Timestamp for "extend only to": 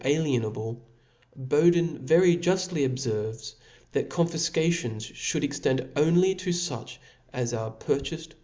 5.43-6.49